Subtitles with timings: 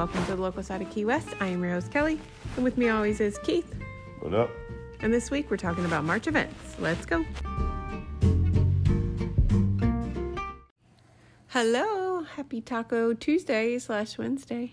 [0.00, 1.28] welcome to the local side of Key West.
[1.40, 2.18] I am Rose Kelly,
[2.56, 3.74] and with me always is Keith.
[4.20, 4.48] What up?
[5.00, 6.76] And this week we're talking about March events.
[6.78, 7.22] Let's go.
[11.48, 14.72] Hello, happy Taco Tuesday slash Wednesday.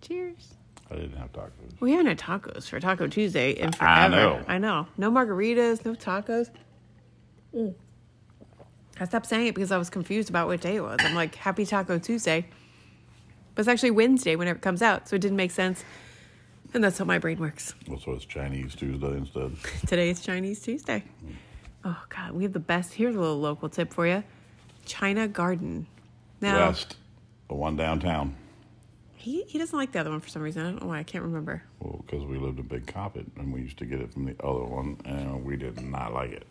[0.00, 0.54] Cheers.
[0.90, 1.78] I didn't have tacos.
[1.78, 4.00] We haven't had tacos for Taco Tuesday in forever.
[4.00, 4.44] I know.
[4.48, 4.88] I know.
[4.98, 6.50] No margaritas, no tacos.
[7.54, 7.72] Mm.
[8.98, 10.98] I stopped saying it because I was confused about what day it was.
[10.98, 12.48] I'm like, Happy Taco Tuesday.
[13.56, 15.82] But it's actually Wednesday whenever it comes out, so it didn't make sense.
[16.74, 17.74] And that's how my brain works.
[17.88, 19.56] Well, so it's Chinese Tuesday instead.
[19.86, 21.02] Today is Chinese Tuesday.
[21.82, 22.32] Oh, God.
[22.32, 22.92] We have the best.
[22.92, 24.22] Here's a little local tip for you
[24.84, 25.86] China Garden.
[26.42, 26.96] Now, West,
[27.48, 28.34] the one downtown.
[29.14, 30.60] he, he doesn't like the other one for some reason.
[30.60, 30.98] I don't know why.
[30.98, 31.62] I can't remember.
[31.80, 34.34] Well, because we lived in Big Coppitt and we used to get it from the
[34.44, 36.46] other one, and we did not like it.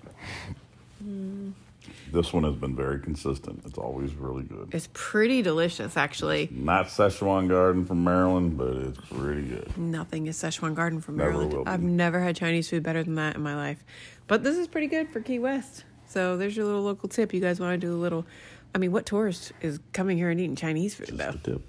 [1.04, 1.52] Hmm.
[2.12, 3.64] This one has been very consistent.
[3.66, 4.70] It's always really good.
[4.72, 6.50] It's pretty delicious, actually.
[6.52, 9.78] Not Szechuan Garden from Maryland, but it's pretty good.
[9.78, 11.68] Nothing is Szechuan Garden from Never Maryland.
[11.68, 13.84] I've never had Chinese food better than that in my life.
[14.28, 15.84] But this is pretty good for Key West.
[16.08, 17.34] So there's your little local tip.
[17.34, 18.26] You guys want to do a little.
[18.74, 21.30] I mean, what tourist is coming here and eating Chinese food, though?
[21.30, 21.62] A tip.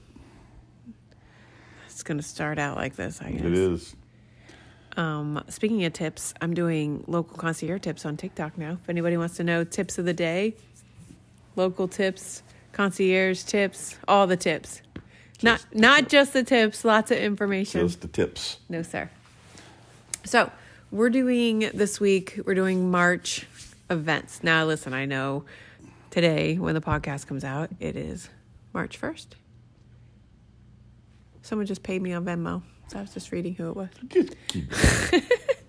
[1.87, 3.43] It's going to start out like this, I guess.
[3.43, 3.97] It is.
[4.97, 8.79] Um, speaking of tips, I'm doing local concierge tips on TikTok now.
[8.83, 10.55] If anybody wants to know tips of the day,
[11.55, 14.81] local tips, concierge tips, all the tips.
[15.43, 17.87] not not just the tips, lots of information.
[17.87, 18.59] Just the tips.
[18.69, 19.11] No, sir.
[20.25, 20.51] So
[20.91, 23.47] we're doing this week, we're doing March
[23.91, 24.43] events.
[24.43, 25.45] Now, listen, I know
[26.11, 28.31] today when the podcast comes out, it is
[28.73, 29.27] March 1st.
[31.43, 32.63] Someone just paid me on Venmo.
[32.89, 33.89] So I was just reading who it was.
[34.09, 35.53] Just keep it.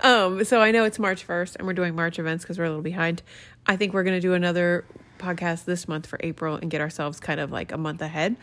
[0.00, 2.68] Um, so I know it's March 1st and we're doing March events because we're a
[2.68, 3.22] little behind.
[3.66, 4.84] I think we're going to do another
[5.18, 8.36] podcast this month for April and get ourselves kind of like a month ahead.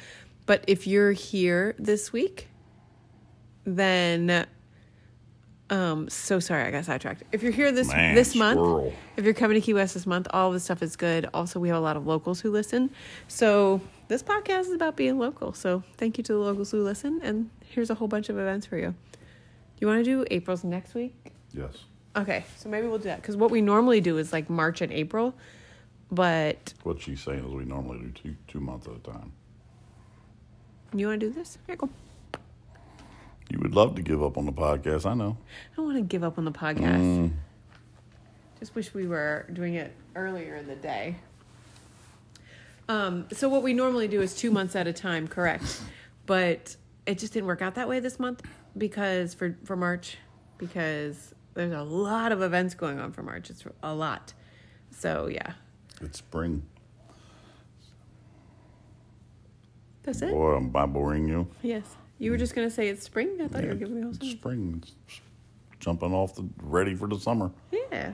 [0.46, 2.50] But if you're here this week,
[3.64, 4.46] then
[5.70, 7.24] um so sorry I got sidetracked.
[7.32, 8.94] If you're here this Man, this month, squirrel.
[9.16, 11.30] if you're coming to Key West this month, all of this stuff is good.
[11.34, 12.90] Also, we have a lot of locals who listen.
[13.30, 13.80] So
[14.10, 15.54] this podcast is about being local.
[15.54, 17.22] So thank you to the locals who listen.
[17.24, 18.90] And here's a whole bunch of events for you.
[18.92, 18.96] Do
[19.80, 21.16] You want to do April's next week?
[21.54, 21.74] Yes.
[22.16, 24.92] Okay, so maybe we'll do that because what we normally do is like March and
[24.94, 25.34] April,
[26.12, 29.32] but What she's saying is we normally do two two months at a time.
[30.94, 31.58] you want to do this?
[31.66, 31.90] Here, go.
[33.50, 35.38] You would love to give up on the podcast, I know.
[35.74, 37.32] I don't want to give up on the podcast.
[38.60, 41.16] Just wish we were doing it earlier in the day.
[42.88, 45.82] Um, so what we normally do is two months at a time, correct?
[46.26, 46.76] But
[47.06, 48.42] it just didn't work out that way this month
[48.78, 50.18] because for for March,
[50.58, 53.50] because there's a lot of events going on for March.
[53.50, 54.34] It's a lot.
[54.92, 55.54] So yeah,
[56.02, 56.64] It's spring.
[60.04, 60.32] that's it.
[60.32, 61.48] Boy, am I boring you?
[61.62, 61.84] Yes,
[62.20, 63.38] you were just gonna say it's spring.
[63.42, 64.84] I thought you were Yeah, giving me a whole it's spring.
[65.08, 65.22] It's
[65.80, 67.52] jumping off the ready for the summer.
[67.72, 68.12] Yeah.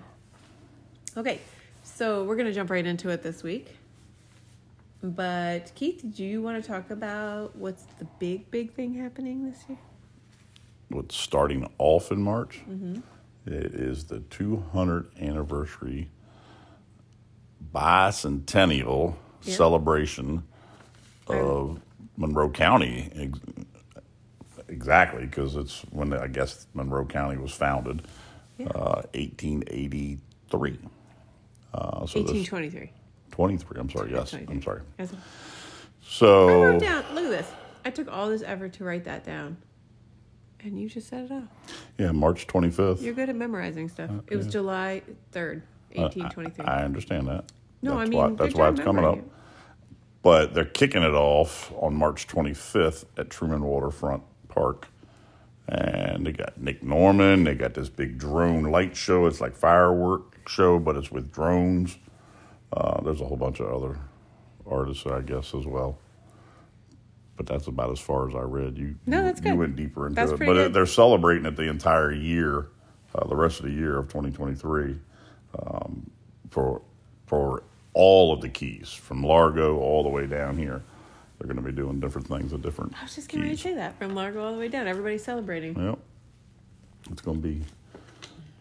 [1.18, 1.40] Okay,
[1.84, 3.76] so we're gonna jump right into it this week.
[5.02, 9.64] But Keith, do you want to talk about what's the big, big thing happening this
[9.70, 9.78] year?
[10.90, 12.62] What's starting off in March?
[12.70, 13.00] Mm-hmm.
[13.46, 16.09] It is the 200th anniversary
[17.74, 19.56] bicentennial Yeah.
[19.56, 20.44] celebration
[21.28, 21.80] of
[22.18, 23.09] Monroe County.
[24.68, 28.02] Exactly, because it's when I guess Monroe County was founded,
[28.58, 28.68] Yeah.
[28.68, 30.80] uh, 1883.
[31.74, 32.92] Uh, so this- Eighteen twenty-three.
[33.40, 33.80] 23.
[33.80, 34.12] I'm sorry.
[34.12, 34.54] Yes, 23.
[34.56, 34.82] I'm sorry.
[35.00, 35.14] Yes.
[35.14, 35.18] I
[36.02, 37.06] So wrote down.
[37.16, 37.50] Look at this.
[37.86, 39.56] I took all this effort to write that down,
[40.60, 41.44] and you just set it up.
[41.98, 43.02] yeah, March 25th.
[43.02, 44.12] You're good at memorizing stuff.
[44.28, 44.52] It was Okay.
[44.52, 45.02] July
[45.32, 45.64] third,
[45.98, 46.66] Uh, eighteen twenty-three.
[46.66, 47.46] I understand that.
[47.82, 49.20] No, I That's mean, why, that's why it's coming up.
[50.22, 54.90] But they're kicking it off on March 25th at Truman Waterfront Park.
[55.70, 57.46] And they got Nick Norman.
[57.46, 59.28] They got this big drone light show.
[59.28, 61.98] It's like firework show, but it's with drones.
[62.72, 63.97] Uh, there's a whole bunch of other
[64.67, 65.97] artists, I guess, as well.
[67.35, 68.78] But that's about as far as I read.
[68.78, 69.58] You No, you- that's You good.
[69.59, 70.73] went deeper into That's it, but good.
[70.73, 72.67] they're celebrating it the entire year,
[73.16, 74.99] uh, the rest of the year of 2023
[75.66, 76.09] um,
[76.49, 76.82] for
[77.28, 77.64] for
[77.94, 80.82] all of the keys from Largo all the way down here.
[81.38, 82.94] They're going to be doing different things at different.
[82.99, 84.88] I was just getting ready to say that from Largo all the way down.
[84.88, 85.79] Everybody's celebrating.
[85.82, 85.99] Yep,
[87.11, 87.61] it's going to be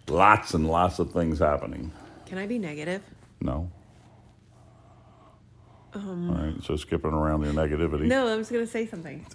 [0.06, 1.90] lots and lots of things happening.
[2.26, 3.02] Can I be negative?
[3.40, 3.70] No.
[6.06, 8.02] All right, so skipping around your negativity.
[8.02, 9.26] Um, No, I was going to say something.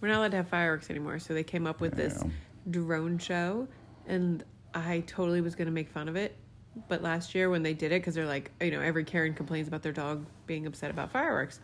[0.00, 2.22] We're not allowed to have fireworks anymore, so they came up with this
[2.70, 3.68] drone show,
[4.06, 4.42] and
[4.74, 6.36] I totally was going to make fun of it.
[6.88, 9.66] But last year when they did it, because they're like, you know, every Karen complains
[9.68, 11.58] about their dog being upset about fireworks.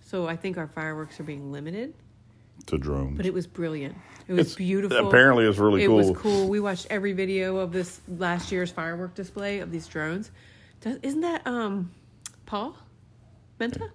[0.00, 1.94] So I think our fireworks are being limited.
[2.66, 3.16] to drones.
[3.16, 3.96] but it was brilliant.
[4.28, 5.08] It was It's- beautiful.
[5.08, 5.96] apparently it's really it cool.
[5.96, 6.48] was cool.
[6.48, 10.30] We watched every video of this last year's firework display of these drones.
[10.80, 11.90] Does, isn't that um
[12.46, 12.76] Paul
[13.60, 13.90] Menta?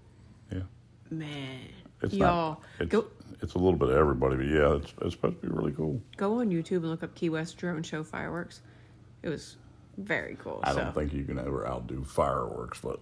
[0.52, 0.60] yeah,
[1.10, 1.60] Man,
[2.02, 2.62] it's y'all not.
[2.80, 3.08] It's, go
[3.42, 6.02] it's a little bit of everybody, but yeah, it's, it's supposed to be really cool.
[6.18, 8.62] go on YouTube and look up Key West drone show fireworks.
[9.24, 9.58] It was
[9.98, 10.60] very cool.
[10.64, 10.80] I so.
[10.80, 13.00] don't think you can ever outdo fireworks, but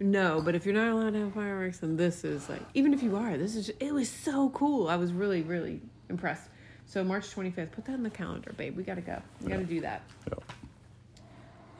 [0.00, 3.02] No, but if you're not allowed to have fireworks, then this is like, even if
[3.02, 4.88] you are, this is, it was so cool.
[4.88, 6.48] I was really, really impressed.
[6.86, 8.76] So March 25th, put that in the calendar, babe.
[8.76, 9.22] We gotta go.
[9.40, 10.02] We gotta do that.
[10.28, 10.34] yeah.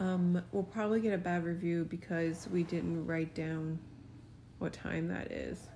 [0.00, 3.78] Um, we'll probably get a bad review because we didn't write down
[4.62, 5.68] what time that is.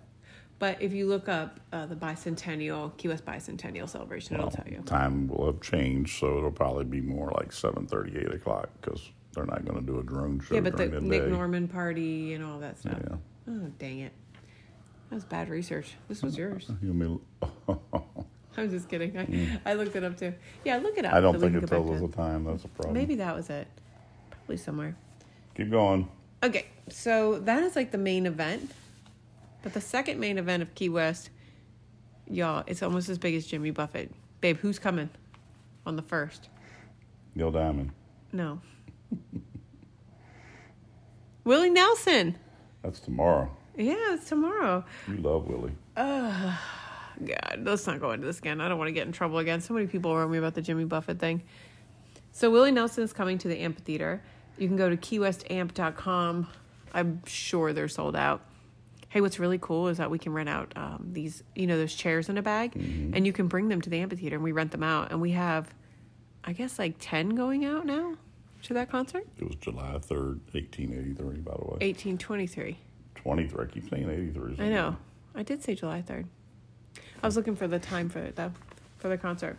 [0.59, 4.79] But if you look up uh, the bicentennial, Key West bicentennial celebration, it'll tell you.
[4.87, 9.11] Time will have changed, so it'll probably be more like seven thirty, eight o'clock because
[9.35, 11.31] they're not going to do a drone show Yeah, but the the, Nick day.
[11.31, 12.99] Norman party and all that stuff.
[13.03, 13.17] Yeah.
[13.50, 14.12] Oh, dang it.
[15.11, 15.94] That was bad research.
[16.09, 16.71] This was yours.
[16.83, 17.21] You mean-
[18.59, 19.19] I'm just kidding.
[19.19, 20.33] I, I looked it up too.
[20.65, 21.12] Yeah, look it up.
[21.12, 22.44] I don't so think it tells us the time.
[22.44, 22.94] That's a problem.
[22.94, 23.69] Maybe that was it.
[24.31, 24.97] Probably somewhere.
[25.55, 26.09] Keep going.
[26.47, 28.71] Okay, so that is like the main event.
[29.65, 31.31] But the second main event of Key West,
[32.31, 34.13] y'all, it's almost as big as Jimmy Buffett.
[34.41, 35.11] Babe, who's coming
[35.85, 36.49] on the first?
[37.35, 37.91] Neil Diamond.
[38.33, 38.61] No.
[41.45, 42.37] Willie Nelson.
[42.85, 43.51] That's tomorrow.
[43.77, 44.85] Yeah, it's tomorrow.
[45.09, 45.75] You love Willie.
[45.97, 46.61] Oh,
[47.25, 48.61] God, let's not go into this again.
[48.61, 49.61] I don't want to get in trouble again.
[49.61, 51.43] So many people wrote me about the Jimmy Buffett thing.
[52.31, 54.23] So Willie Nelson is coming to the amphitheater.
[54.58, 56.47] You can go to keywestamp.com.
[56.94, 58.43] I'm sure they're sold out.
[59.08, 61.94] Hey, what's really cool is that we can rent out um, these, you know, those
[61.94, 64.73] chairs in a bag, and you can bring them to the amphitheater, and we rent
[64.73, 65.11] them out.
[65.11, 65.73] And we have,
[66.44, 68.14] I guess, like ten going out now
[68.64, 69.26] to that concert.
[69.38, 71.79] It was July 3rd, 1883, by the way.
[71.81, 72.79] Eighteen twenty-three.
[73.14, 73.64] 23.
[73.64, 74.64] I keep saying 83.
[74.64, 74.97] I know.
[75.35, 76.26] I did say July 3rd.
[77.23, 78.52] I was looking for the time for it, though,
[78.99, 79.56] for the concert.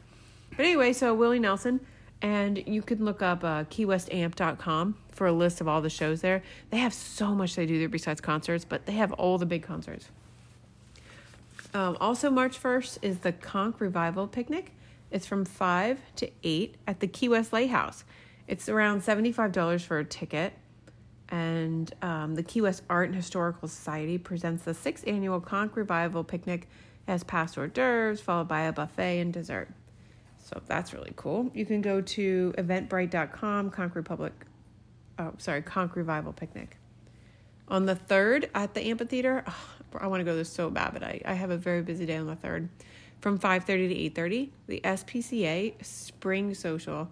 [0.52, 1.82] But anyway, so Willie Nelson,
[2.22, 6.42] and you can look up uh, keywestamp.com for a list of all the shows there.
[6.70, 9.64] They have so much they do there besides concerts, but they have all the big
[9.64, 10.10] concerts.
[11.74, 14.72] Um, also, March 1st is the Conch Revival Picnic.
[15.12, 18.04] It's from 5 to 8 at the Key West Lighthouse.
[18.48, 20.54] It's around $75 for a ticket.
[21.30, 26.24] And um, the Key West Art and Historical Society presents the sixth annual Conch Revival
[26.24, 26.68] Picnic
[27.06, 29.70] as past hors d'oeuvres, followed by a buffet and dessert.
[30.48, 31.52] So that's really cool.
[31.54, 34.32] You can go to eventbrite.com, Conch Republic,
[35.20, 36.78] oh, sorry, Conch Revival Picnic.
[37.68, 39.66] On the 3rd at the amphitheater, oh,
[40.00, 42.16] I want to go there so bad, but I, I have a very busy day
[42.16, 42.70] on the 3rd.
[43.20, 47.10] From 5.30 to 8.30, the SPCA Spring Social.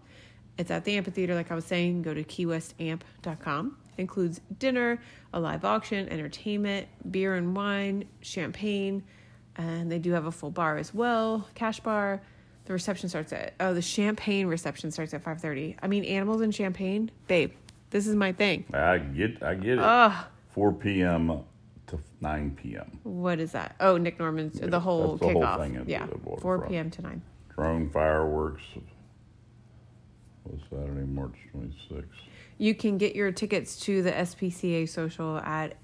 [0.57, 2.03] It's at the amphitheater, like I was saying.
[2.03, 3.77] Go to keywestamp.com.
[3.97, 5.01] Includes dinner,
[5.33, 9.03] a live auction, entertainment, beer and wine, champagne,
[9.57, 12.21] and they do have a full bar as well, cash bar.
[12.65, 15.75] The reception starts at oh, the champagne reception starts at 5:30.
[15.81, 17.51] I mean, animals and champagne, babe.
[17.91, 18.65] This is my thing.
[18.73, 19.79] I get I get it.
[19.79, 20.25] Ugh.
[20.53, 21.43] 4 p.m.
[21.87, 22.99] to 9 p.m.
[23.03, 23.75] What is that?
[23.79, 25.59] Oh, Nick Norman's Yeah, the whole that's the whole kickoff.
[25.59, 26.89] thing yeah, the 4 p.m.
[26.91, 27.21] to 9.
[27.53, 28.63] Drone fireworks
[30.45, 32.05] was Saturday, March 26th.
[32.57, 35.75] You can get your tickets to the SPCA social at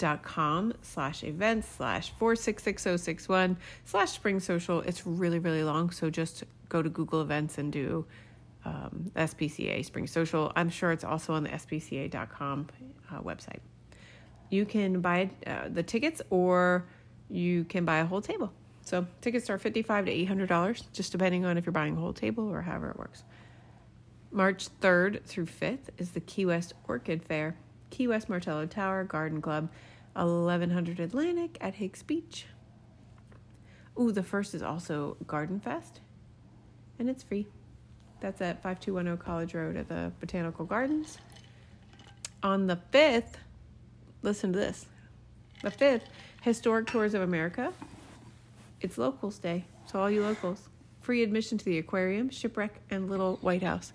[0.00, 4.80] axs.com slash events slash 466061 slash spring social.
[4.80, 5.90] It's really, really long.
[5.90, 8.06] So just go to Google Events and do
[8.64, 10.52] um, SPCA Spring Social.
[10.56, 12.68] I'm sure it's also on the SPCA.com
[13.10, 13.60] uh, website.
[14.50, 16.86] You can buy uh, the tickets or
[17.28, 18.52] you can buy a whole table.
[18.82, 22.48] So tickets are 55 to $800, just depending on if you're buying a whole table
[22.48, 23.22] or however it works.
[24.32, 27.56] March 3rd through 5th is the Key West Orchid Fair,
[27.90, 29.68] Key West Martello Tower Garden Club,
[30.14, 32.46] 1100 Atlantic at Higgs Beach.
[33.98, 36.00] Ooh, the first is also Garden Fest,
[36.98, 37.46] and it's free.
[38.20, 41.18] That's at 5210 College Road at the Botanical Gardens.
[42.42, 43.34] On the 5th,
[44.22, 44.86] listen to this.
[45.62, 46.02] The 5th,
[46.42, 47.72] Historic Tours of America.
[48.80, 50.68] It's Locals Day, so all you locals.
[51.02, 53.92] Free admission to the aquarium, shipwreck, and Little White House.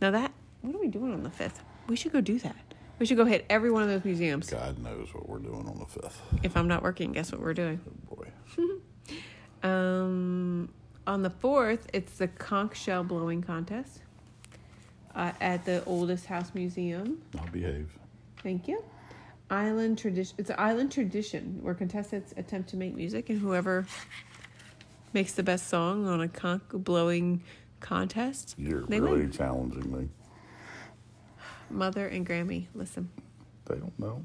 [0.00, 0.32] Now that,
[0.62, 1.60] what are we doing on the 5th?
[1.86, 2.56] We should go do that.
[3.04, 4.48] We should go hit every one of those museums.
[4.48, 6.14] God knows what we're doing on the 5th.
[6.42, 7.78] If I'm not working, guess what we're doing?
[7.86, 8.28] Oh boy.
[9.62, 10.70] Um,
[11.06, 14.00] on the 4th, it's the conch shell blowing contest
[15.14, 17.20] uh, at the Oldest House Museum.
[17.38, 17.90] I'll behave.
[18.42, 18.82] Thank you.
[19.50, 20.34] Island tradition.
[20.38, 23.86] It's an island tradition where contestants attempt to make music, and whoever
[25.12, 27.42] makes the best song on a conch blowing
[27.80, 29.30] contest, You're they really win.
[29.30, 30.08] challenging me.
[31.74, 33.10] Mother and Grammy, listen.
[33.66, 34.24] They don't know.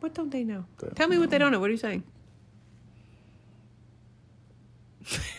[0.00, 0.64] What don't they know?
[0.78, 1.60] They Tell me what they don't know.
[1.60, 2.02] What are you saying?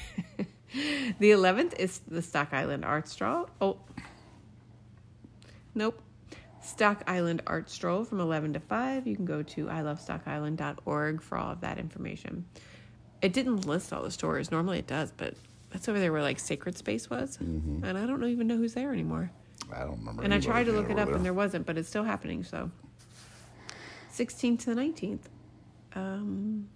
[1.20, 3.50] The 11th is the Stock Island Art Stroll.
[3.62, 3.77] Oh,
[5.75, 6.01] nope.
[6.62, 9.06] Stock Island Art Stroll from 11 to 5.
[9.06, 12.46] You can go to ilovestockisland.org for all of that information.
[13.22, 14.50] It didn't list all the stores.
[14.51, 15.36] Normally it does, but
[15.70, 17.38] that's over there where like Sacred Space was.
[17.38, 17.84] Mm-hmm.
[17.84, 19.32] And I don't even know who's there anymore.
[19.74, 20.24] I don't remember.
[20.24, 22.44] And I tried to look it up and there wasn't, but it's still happening.
[22.44, 22.72] So
[24.13, 25.20] 16th to the 19th.
[25.96, 26.68] Um,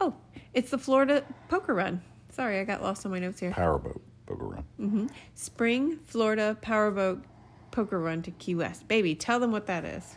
[0.00, 0.14] oh,
[0.54, 2.02] it's the Florida Poker Run.
[2.30, 3.50] Sorry, I got lost on my notes here.
[3.50, 4.64] Powerboat poker run.
[4.80, 5.06] Mm-hmm.
[5.34, 7.22] Spring Florida Powerboat
[7.70, 8.88] Poker Run to Key West.
[8.88, 10.16] Baby, tell them what that is.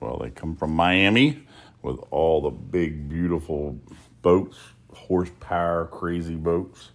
[0.00, 1.46] Well, they come from Miami
[1.82, 3.78] with all the big, beautiful
[4.22, 4.58] boats,
[4.94, 6.90] horsepower, crazy boats.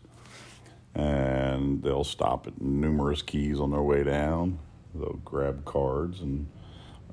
[0.96, 4.60] And they'll stop at numerous keys on their way down.
[4.96, 6.48] They'll grab cards, and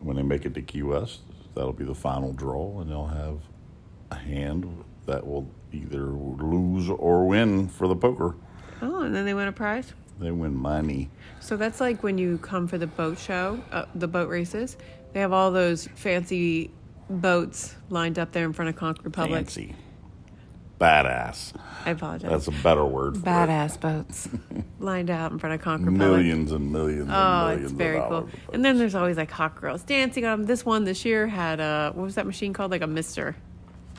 [0.01, 1.21] when they make it to Key West,
[1.55, 3.41] that'll be the final draw, and they'll have
[4.11, 8.37] a hand that will either lose or win for the poker.
[8.81, 9.93] Oh, and then they win a prize?
[10.19, 11.11] They win money.
[11.41, 14.77] So that's like when you come for the boat show, uh, the boat races.
[15.13, 16.71] They have all those fancy
[17.11, 19.47] boats lined up there in front of Conch Republic.
[19.47, 19.75] Fancy.
[20.81, 21.53] Badass.
[21.87, 22.31] I apologize.
[22.31, 23.25] That's a better word for it.
[23.25, 24.29] Badass boats
[24.81, 25.99] lined out in front of Conch Republic.
[25.99, 28.09] Millions and millions Oh, and millions it's of very cool.
[28.11, 28.33] dollars.
[28.49, 30.47] of And then there's always like hot girls dancing on them.
[30.47, 32.71] This one this year had a what was that machine called?
[32.73, 33.37] Like a Mister.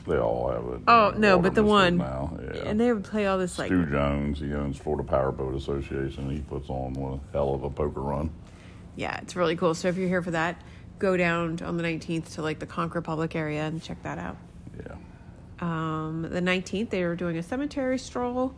[0.06, 0.80] They all have it.
[0.86, 2.38] Oh no, All but the one, now.
[2.54, 2.68] Yeah.
[2.68, 6.30] and they would play all this like Stu Jones, he owns Florida Powerboat Association.
[6.30, 8.30] He puts on one hell of a poker run.
[8.94, 9.74] yeah, it's really cool.
[9.74, 10.60] So if you're here for that,
[11.00, 14.36] go down on the 19th to like the Conch Republic area and check that out.
[14.78, 14.94] Yeah.
[15.60, 18.54] Um, the 19th, they were doing a cemetery stroll.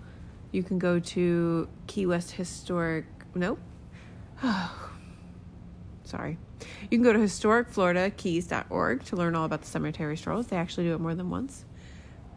[0.50, 3.06] You can go to Key West Historic.
[3.34, 3.60] Nope.
[6.04, 6.38] Sorry.
[6.90, 10.48] You can go to historicfloridakeys.org to learn all about the cemetery strolls.
[10.48, 11.64] They actually do it more than once.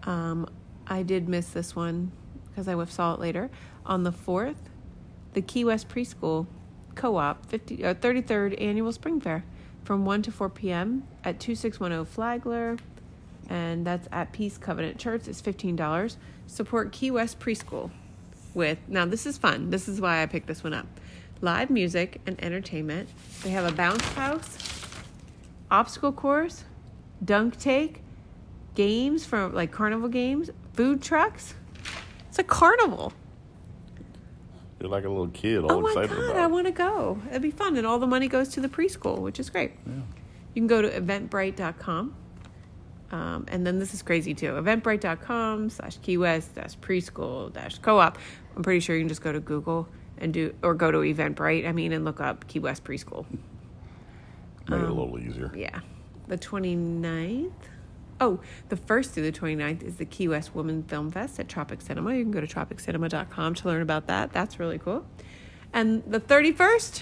[0.04, 0.48] Um,
[0.86, 2.12] I did miss this one
[2.50, 3.50] because I saw it later.
[3.86, 4.58] On the 4th,
[5.34, 6.48] the Key West Preschool
[6.96, 9.46] Co op 50, uh, 33rd Annual Spring Fair
[9.84, 11.08] from 1 to 4 p.m.
[11.24, 12.78] at 2610 Flagler
[13.52, 15.28] and that's at Peace Covenant Church.
[15.28, 16.18] It's fifteen dollars.
[16.48, 17.92] Support Key West Preschool
[18.54, 19.06] with now.
[19.06, 19.70] This is fun.
[19.70, 20.88] This is why I picked this one up.
[21.42, 23.10] Live music and entertainment.
[23.44, 24.58] They have a bounce house,
[25.70, 26.64] obstacle course,
[27.26, 28.02] dunk take,
[28.74, 31.54] games from like carnival games, food trucks.
[32.30, 33.12] It's a carnival.
[34.80, 37.22] You're like a little kid, all oh my excited god, about I want to go.
[37.30, 39.74] It'd be fun, and all the money goes to the preschool, which is great.
[39.86, 39.94] Yeah.
[40.54, 42.16] You can go to eventbrite.com.
[43.12, 44.54] Um, and then this is crazy too.
[44.54, 48.18] Eventbrite.com slash Key West dash preschool dash co op.
[48.56, 49.88] I'm pretty sure you can just go to Google
[50.18, 53.26] and do, or go to Eventbrite, I mean, and look up Key West preschool.
[54.70, 55.52] Made um, it a little easier.
[55.56, 55.80] Yeah.
[56.28, 57.52] The 29th.
[58.22, 58.40] Oh,
[58.70, 62.14] the 1st through the 29th is the Key West Women Film Fest at Tropic Cinema.
[62.16, 64.32] You can go to tropiccinema.com to learn about that.
[64.32, 65.06] That's really cool.
[65.74, 67.02] And the 31st,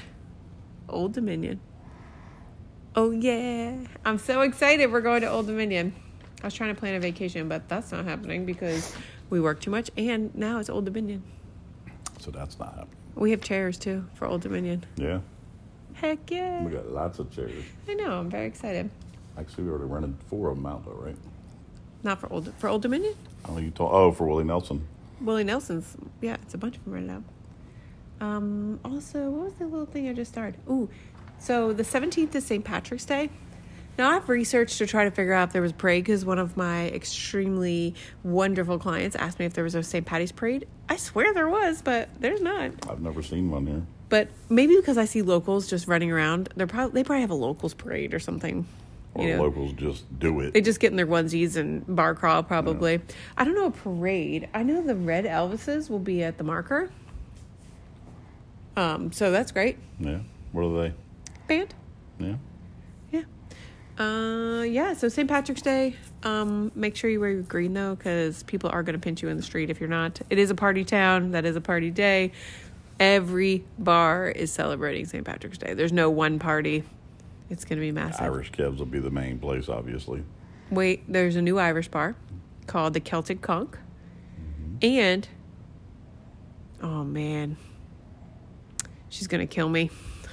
[0.87, 1.59] Old Dominion.
[3.01, 3.77] Oh, yeah.
[4.03, 4.91] I'm so excited.
[4.91, 5.95] We're going to Old Dominion.
[6.43, 8.93] I was trying to plan a vacation, but that's not happening because
[9.29, 9.89] we work too much.
[9.95, 11.23] And now it's Old Dominion.
[12.19, 12.97] So that's not happening.
[13.15, 14.83] We have chairs too for Old Dominion.
[14.97, 15.21] Yeah.
[15.93, 16.61] Heck yeah.
[16.61, 17.63] We got lots of chairs.
[17.87, 18.19] I know.
[18.19, 18.89] I'm very excited.
[19.37, 21.15] Actually, we already rented four of them out, though, right?
[22.03, 23.15] Not for Old for Old Dominion.
[23.45, 23.91] Oh, you told.
[23.93, 24.85] Oh, for Willie Nelson.
[25.21, 27.23] Willie Nelson's, yeah, it's a bunch of them rented out.
[28.19, 30.59] Um, also, what was the little thing I just started?
[30.69, 30.89] Ooh,
[31.39, 32.63] so the 17th is St.
[32.63, 33.29] Patrick's Day.
[33.97, 36.39] Now, I've researched to try to figure out if there was a parade because one
[36.39, 40.05] of my extremely wonderful clients asked me if there was a St.
[40.05, 40.67] Patty's parade.
[40.87, 42.71] I swear there was, but there's not.
[42.89, 43.83] I've never seen one here.
[44.07, 47.35] But maybe because I see locals just running around, they're probably they probably have a
[47.35, 48.65] locals parade or something.
[49.15, 49.43] Or you know.
[49.43, 50.53] locals just do it.
[50.53, 53.01] They just get in their onesies and bar crawl probably.
[53.37, 54.47] I don't know a parade.
[54.53, 56.89] I know the Red Elvises will be at the marker.
[58.77, 59.77] Um, so that's great.
[59.99, 60.19] yeah.
[60.53, 60.93] What are they?
[61.49, 61.75] Band.
[62.19, 62.35] Yeah.
[63.11, 64.03] Yeah.
[64.03, 64.93] Uh, yeah.
[64.93, 65.27] So St.
[65.27, 65.95] Patrick's Day.
[66.23, 69.29] Um, make sure you wear your green though, because people are going to pinch you
[69.29, 70.21] in the street if you're not.
[70.29, 71.31] It is a party town.
[71.31, 72.31] That is a party day.
[72.99, 75.25] Every bar is celebrating St.
[75.25, 75.73] Patrick's Day.
[75.73, 76.83] There's no one party.
[77.49, 78.21] It's going to be massive.
[78.21, 80.23] Irish Kevs will be the main place, obviously.
[80.69, 82.15] Wait, there's a new Irish bar
[82.67, 83.73] called the Celtic Conch.
[84.81, 85.27] And
[86.81, 87.57] oh man.
[89.09, 89.89] She's gonna kill me.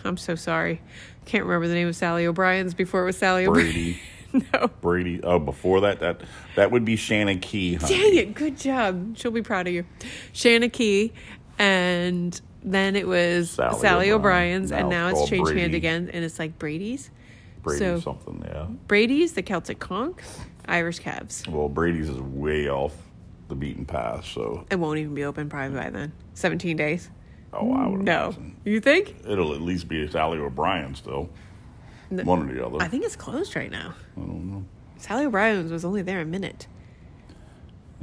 [0.06, 0.80] I'm so sorry.
[1.24, 3.72] Can't remember the name of Sally O'Brien's before it was Sally O'Brien.
[3.72, 4.00] Brady.
[4.54, 4.68] no.
[4.80, 5.20] Brady.
[5.22, 6.20] Oh, before that, that
[6.54, 7.74] that would be Shanna Key.
[7.74, 7.94] honey.
[7.98, 9.16] Dang it, good job.
[9.16, 9.84] She'll be proud of you.
[10.32, 11.12] Shanna Key
[11.58, 14.62] and then it was Sally Sally, O'Brien.
[14.62, 17.10] O'Brien's and Now now it's it's changed hand again and it's like Brady's.
[17.62, 18.66] Brady So- something, yeah.
[18.86, 20.18] Brady's, the Celtic Conch,
[20.66, 21.44] Irish Calves.
[21.48, 22.94] Well, Brady's is way off
[23.48, 26.12] the beaten path, so It won't even be open probably by then.
[26.34, 27.10] 17 days.
[27.58, 28.26] Oh, I would No.
[28.28, 28.56] imagine.
[28.64, 29.16] You think?
[29.26, 31.28] It'll at least be Sally O'Brien still.
[32.10, 32.80] One or the other.
[32.80, 33.94] I think it's closed right now.
[34.16, 34.64] I don't know.
[34.98, 36.66] Sally O'Brien's was only there a minute.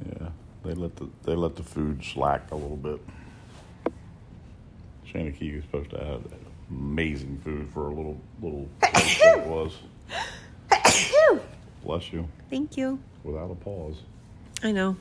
[0.05, 0.29] Yeah,
[0.63, 2.99] they let the they let the food slack a little bit.
[5.05, 6.21] Shanna Key was supposed to have
[6.69, 9.73] amazing food for a little little it was.
[11.83, 12.99] Bless you, Thank you.
[13.23, 13.97] without a pause.
[14.63, 14.95] I know.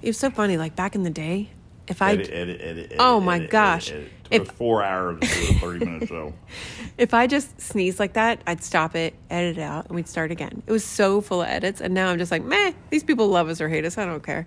[0.00, 0.56] It was so funny.
[0.56, 1.50] Like back in the day,
[1.88, 3.90] if I Edit, edit, edit, edit, Oh my edit, gosh.
[3.90, 6.32] edit, If- four hours to do a thirty minute show.
[6.98, 10.30] if I just sneezed like that, I'd stop it, edit it out, and we'd start
[10.30, 10.62] again.
[10.66, 12.72] It was so full of edits, and now I'm just like, meh.
[12.90, 13.98] These people love us or hate us.
[13.98, 14.46] I don't care.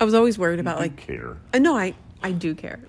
[0.00, 1.36] I was always worried about like care.
[1.54, 2.80] Uh, no, I I do care.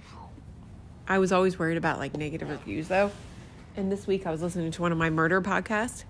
[1.07, 3.11] I was always worried about like negative reviews though.
[3.75, 6.05] And this week I was listening to one of my murder podcasts,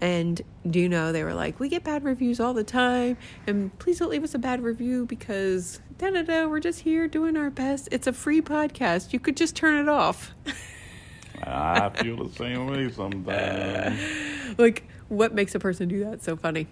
[0.00, 3.76] and do you know they were like, "We get bad reviews all the time, and
[3.78, 6.46] please don't leave us a bad review because da da da.
[6.46, 7.88] We're just here doing our best.
[7.90, 9.12] It's a free podcast.
[9.12, 10.32] You could just turn it off."
[11.42, 14.00] I feel the same way sometimes.
[14.58, 16.66] like what makes a person do that so funny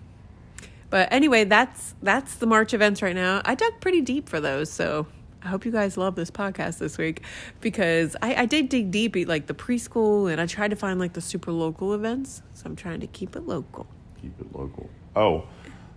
[0.91, 4.71] but anyway that's that's the march events right now i dug pretty deep for those
[4.71, 5.07] so
[5.45, 7.23] i hope you guys love this podcast this week
[7.61, 11.13] because i, I did dig deep like the preschool and i tried to find like
[11.13, 13.87] the super local events so i'm trying to keep it local
[14.21, 14.89] Keep it local.
[15.15, 15.45] Oh,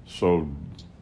[0.05, 0.49] so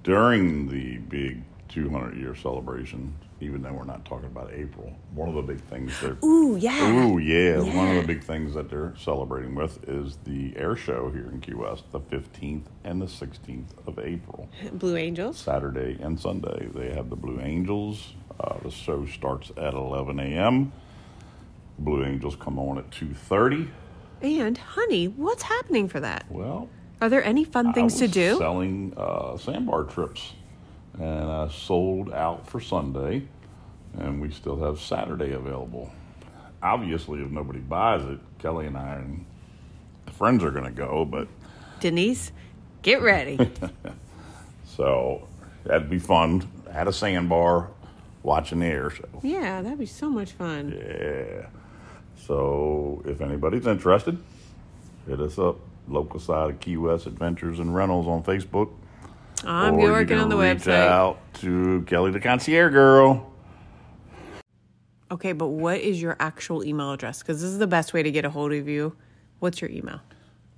[0.03, 5.33] during the big 200 year celebration, even though we're not talking about April, one of
[5.35, 7.57] the big things they're ooh yeah Ooh, yeah.
[7.59, 11.41] One of the big things that they're celebrating with is the air show here in
[11.41, 16.69] Key West, the 15th and the 16th of April, blue angels Saturday and Sunday.
[16.73, 18.13] They have the Blue Angels.
[18.39, 20.71] Uh, the show starts at 11 a.m.
[21.79, 23.69] Blue Angels come on at 2:30.
[24.21, 26.69] and honey what's happening for that Well,
[27.01, 30.33] are there any fun things to do Selling uh, sandbar trips,
[30.97, 33.27] and I sold out for Sunday,
[33.97, 35.91] and we still have Saturday available.
[36.63, 39.25] Obviously, if nobody buys it, Kelly and I and
[40.05, 41.27] the friends are going to go, but
[41.81, 42.31] denise
[42.81, 43.37] get ready
[44.65, 45.27] so
[45.65, 46.47] that'd be fun.
[46.69, 47.69] At a sandbar,
[48.25, 49.07] watching the air show.
[49.23, 51.47] yeah that'd be so much fun Yeah.
[52.17, 54.17] So if anybody's interested,
[55.07, 55.57] hit us up.
[55.87, 58.71] Local side of Key West Adventures and Rentals on Facebook.
[59.45, 63.31] i'm or working on the reach website out to Kelly the concierge girl.
[65.11, 67.19] Okay, but what is your actual email address?
[67.21, 68.95] Because this is the best way to get a hold of you.
[69.39, 69.99] What's your email?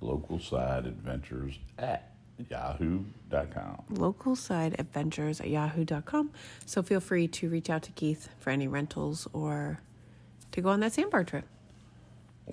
[0.00, 2.12] Local side adventures at
[2.50, 3.82] yahoo.com.
[3.90, 6.30] Local side adventures at yahoo.com.
[6.66, 9.80] So feel free to reach out to Keith for any rentals or
[10.52, 11.44] to go on that sandbar trip.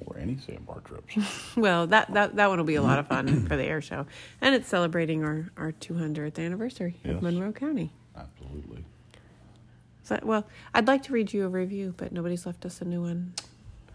[0.06, 1.16] Or any sandbar trips.
[1.58, 4.06] Well, that, that, that one will be a lot of fun for the air show.
[4.42, 7.16] And it's celebrating our, our 200th anniversary Yes.
[7.16, 7.92] of Monroe County.
[8.16, 8.84] Absolutely.
[10.04, 13.02] So, well, I'd like to read you a review, but nobody's left us a new
[13.02, 13.34] one.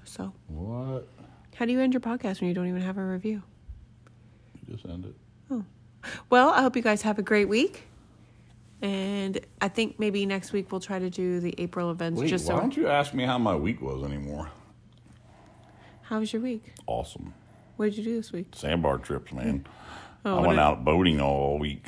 [0.04, 1.06] So, What?
[1.54, 3.42] how do you end your podcast when you don't even have a review?
[4.66, 5.14] You just end it.
[6.30, 7.86] Well, I hope you guys have a great week.
[8.82, 12.18] And I think maybe next week we'll try to do the April events.
[12.20, 12.60] Wait, just why so.
[12.60, 14.50] don't you ask me how my week was anymore?
[16.02, 16.72] How was your week?
[16.86, 17.34] Awesome.
[17.76, 18.48] What did you do this week?
[18.54, 19.66] Sandbar trips, man.
[20.24, 21.84] Oh, I went did- out boating all week.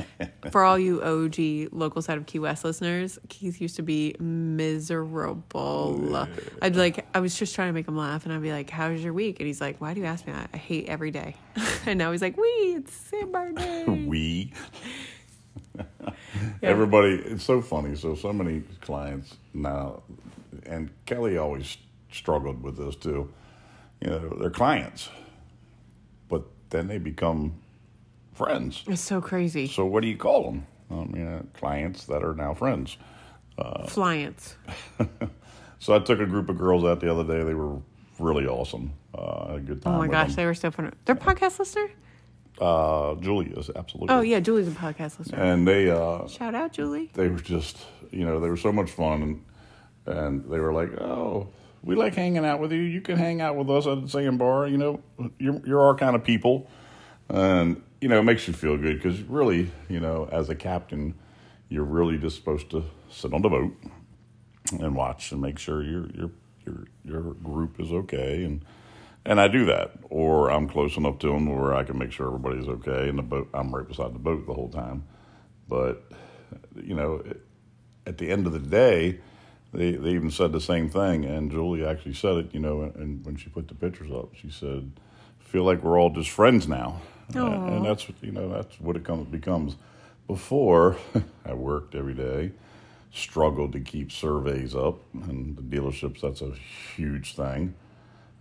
[0.50, 6.28] For all you OG local side of Key West listeners, Keith used to be miserable.
[6.60, 9.02] I'd like, I was just trying to make him laugh, and I'd be like, "How's
[9.02, 10.50] your week?" And he's like, "Why do you ask me that?
[10.52, 11.36] I hate every day."
[11.86, 14.52] and now he's like, "We, it's Sandbar Day." we.
[16.62, 17.96] Everybody, it's so funny.
[17.96, 20.02] So, so many clients now,
[20.66, 21.76] and Kelly always
[22.10, 23.32] struggled with this too.
[24.00, 25.08] You know, they're clients,
[26.28, 27.61] but then they become
[28.34, 28.82] friends.
[28.86, 29.66] It's so crazy.
[29.68, 30.66] So, what do you call them?
[30.90, 32.96] I mean, uh, clients that are now friends.
[33.58, 34.54] Flyants.
[35.78, 37.42] So, I took a group of girls out the other day.
[37.42, 37.76] They were
[38.20, 38.92] really awesome.
[39.12, 39.94] Uh, I had a good time.
[39.94, 40.36] Oh my with gosh, them.
[40.36, 40.92] they were so fun.
[41.06, 41.90] They're podcast listener.
[42.60, 44.14] Uh, Julie is absolutely.
[44.14, 45.38] Oh yeah, Julie's a podcast listener.
[45.42, 47.10] And they, uh, Shout out, Julie.
[47.14, 47.78] they were just
[48.12, 49.22] you know they were so much fun
[50.06, 51.48] and and they were like oh
[51.82, 54.36] we like hanging out with you you can hang out with us at the same
[54.36, 55.00] bar you know
[55.38, 56.68] you're you're our kind of people
[57.32, 61.14] and you know it makes you feel good because really you know as a captain
[61.68, 63.72] you're really just supposed to sit on the boat
[64.72, 66.30] and watch and make sure your your
[66.64, 68.64] your your group is okay and
[69.24, 69.92] and I do that.
[70.10, 73.22] Or I'm close enough to them where I can make sure everybody's okay and the
[73.22, 75.04] boat I'm right beside the boat the whole time.
[75.68, 76.04] But
[76.76, 77.22] you know,
[78.06, 79.20] at the end of the day,
[79.72, 81.24] they, they even said the same thing.
[81.24, 84.50] And Julie actually said it, you know, and when she put the pictures up, she
[84.50, 84.92] said,
[85.38, 87.00] feel like we're all just friends now,
[87.34, 87.76] Uh, Aw.
[87.76, 89.76] and that's you know that's what it comes becomes.
[90.26, 90.96] Before
[91.44, 92.52] I worked every day,
[93.12, 96.52] struggled to keep surveys up, and the dealerships that's a
[96.96, 97.74] huge thing.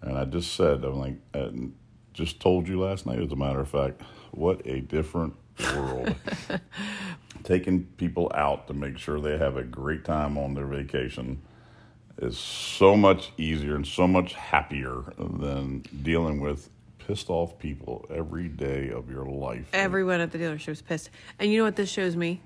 [0.02, 1.74] And I just said, I'm like, and
[2.14, 5.36] just told you last night, as a matter of fact, what a different
[5.76, 6.16] world.
[7.44, 11.42] Taking people out to make sure they have a great time on their vacation
[12.18, 16.70] is so much easier and so much happier than dealing with
[17.08, 19.68] pissed off people every day of your life.
[19.74, 21.10] Everyone at the dealership was pissed.
[21.40, 22.42] And you know what this shows me?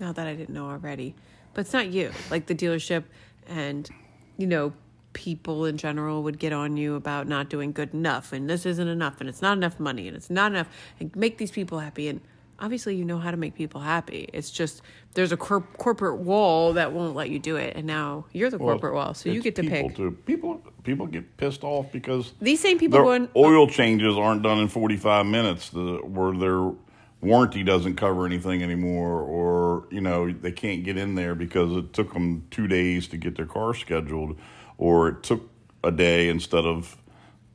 [0.00, 1.14] Not that I didn't know already,
[1.52, 2.10] but it's not you.
[2.30, 3.04] Like the dealership
[3.46, 3.88] and,
[4.36, 4.72] you know,
[5.12, 8.88] people in general would get on you about not doing good enough and this isn't
[8.88, 12.08] enough and it's not enough money and it's not enough and make these people happy.
[12.08, 12.20] And
[12.58, 14.28] obviously, you know how to make people happy.
[14.32, 14.82] It's just
[15.14, 17.76] there's a cor- corporate wall that won't let you do it.
[17.76, 19.96] And now you're the Well, corporate wall, so you get to people pick.
[19.96, 20.10] Too.
[20.26, 24.68] People people get pissed off because These same people going, oil changes aren't done in
[24.68, 26.72] 45 minutes the, where their
[27.20, 31.92] warranty doesn't cover anything anymore or you know they can't get in there because it
[31.94, 34.36] took them two days to get their car scheduled
[34.76, 35.48] or it took
[35.82, 36.98] a day instead of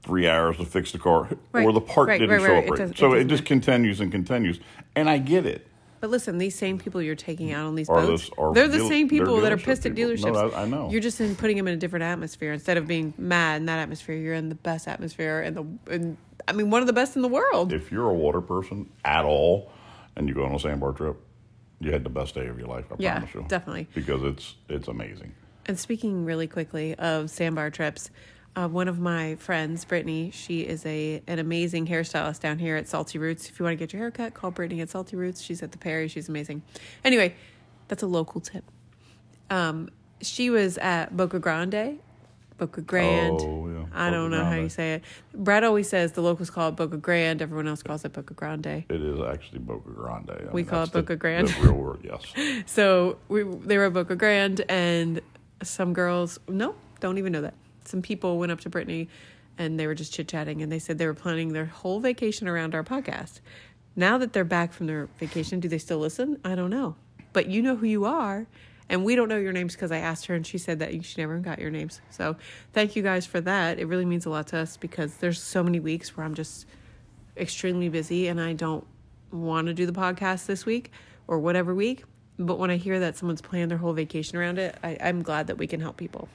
[0.04, 2.64] three hours to fix the car or the part right, didn't right, show right.
[2.64, 4.60] up right it so it doesn't just continues and continues
[4.96, 5.68] and i get it
[6.02, 8.78] But listen, these same people you're taking out on these Are boats, those- they're the
[8.78, 10.32] deal- same people that are pissed at dealerships.
[10.34, 10.90] No, I- I know.
[10.90, 13.80] You're just in putting them in a different atmosphere instead of being mad in that
[13.80, 14.16] atmosphere.
[14.16, 16.16] You're in the best atmosphere and the, and
[16.48, 17.74] I mean, one of the best in the world.
[17.74, 19.70] if you're a water person at all
[20.16, 21.18] and you go on a sandbar trip
[21.82, 23.88] you had the best day of your life i Yeah, promise you definitely.
[23.94, 25.34] because it's it's amazing
[25.66, 28.10] And speaking really quickly of sandbar trips,
[28.60, 32.90] uh, one of my friends, Brittany, she is a an amazing hairstylist down here at
[32.90, 33.50] Salty Roots.
[33.50, 35.42] If you want to get your hair cut, call Brittany at Salty Roots.
[35.42, 36.10] She's at the Perry.
[36.10, 36.62] She's amazing.
[37.06, 37.36] Anyway,
[37.88, 38.66] that's a local tip.
[39.50, 39.90] Um,
[40.22, 42.00] she was at Boca Grande,
[42.58, 43.40] Boca Grande.
[43.40, 43.86] Oh, yeah.
[43.94, 45.04] I don't Boca know how you say it.
[45.34, 47.42] Brad always says the locals call it Boca Grande.
[47.42, 48.84] Everyone else calls it Boca Grande.
[48.90, 50.32] It is actually Boca Grande.
[50.32, 51.48] I We mean, call it Boca the, Grande.
[51.48, 52.64] The real word, yes.
[52.66, 55.22] So we they were at Boca Grande, and
[55.64, 57.54] some girls, no, don't even know that.
[57.90, 59.10] Some people went up to Brittany,
[59.58, 62.48] and they were just chit chatting, and they said they were planning their whole vacation
[62.48, 63.42] around our podcast.
[63.96, 66.40] Now that they're back from their vacation, do they still listen?
[66.46, 66.96] I don't know,
[67.34, 68.48] but you know who you are,
[68.88, 71.20] and we don't know your names because I asked her, and she said that she
[71.20, 72.00] never got your names.
[72.10, 72.38] So
[72.74, 73.80] thank you guys for that.
[73.80, 76.66] It really means a lot to us because there's so many weeks where I'm just
[77.36, 78.86] extremely busy and I don't
[79.32, 80.92] want to do the podcast this week
[81.28, 82.04] or whatever week.
[82.38, 85.48] But when I hear that someone's planned their whole vacation around it, I, I'm glad
[85.48, 86.30] that we can help people.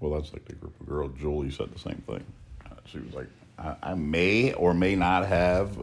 [0.00, 1.12] Well, that's like the group of girls.
[1.18, 2.24] Julie said the same thing.
[2.64, 3.28] Uh, She was like,
[3.58, 5.82] I, I may or may not have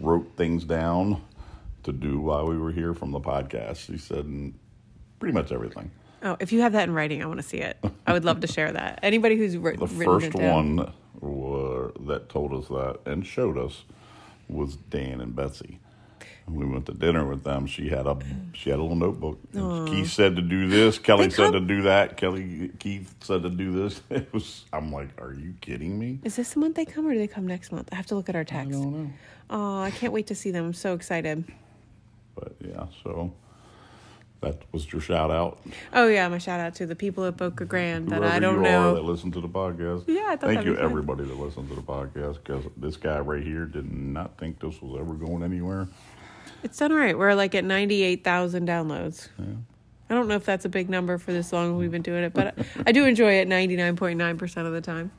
[0.00, 1.22] wrote things down
[1.84, 3.78] to do while we were here from the podcast.
[3.78, 4.52] She said
[5.18, 5.90] pretty much everything.
[6.22, 7.78] Oh, if you have that in writing, I want to see it.
[8.06, 8.98] I would love to share that.
[9.02, 10.76] Anybody who's writ- The written first it down.
[10.76, 13.84] one were, that told us that and showed us
[14.48, 15.78] was Dan and Betsy.
[16.48, 17.66] We went to dinner with them.
[17.66, 18.16] She had a
[18.52, 19.38] she had a little notebook.
[19.88, 20.96] Keith said to do this.
[20.98, 22.16] Kelly They said to come- do that.
[22.16, 24.00] Kelly Keith said to do this.
[24.10, 24.64] It was.
[24.72, 26.20] I'm like, are you kidding me?
[26.22, 27.88] Is this the month they come or do they come next month?
[27.90, 28.70] I have to look at our I text.
[28.72, 29.10] don't know.
[29.50, 30.66] Oh, I can't wait to see them.
[30.66, 31.44] I'm so excited.
[32.36, 33.32] But yeah, so
[34.42, 35.58] that was your shout out.
[35.92, 38.56] Oh yeah, my shout out to the people at Boca Grande that Whoever I don't
[38.56, 38.90] you know.
[38.90, 40.04] are that listen to the podcast.
[40.06, 40.84] Yeah, I thought Thank that'd you be fun.
[40.84, 44.80] everybody that listens to the podcast because this guy right here did not think this
[44.80, 45.88] was ever going anywhere.
[46.62, 47.16] It's done all right.
[47.16, 49.28] We're like at 98,000 downloads.
[50.08, 52.32] I don't know if that's a big number for this long we've been doing it,
[52.32, 55.10] but I do enjoy it 99.9% of the time.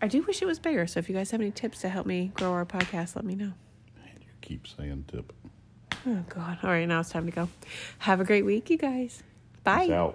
[0.00, 0.86] I do wish it was bigger.
[0.86, 3.34] So if you guys have any tips to help me grow our podcast, let me
[3.34, 3.52] know.
[3.96, 5.32] Man, you keep saying tip.
[6.06, 6.58] Oh, God.
[6.62, 7.48] All right, now it's time to go.
[7.98, 9.22] Have a great week, you guys.
[9.64, 10.14] Bye.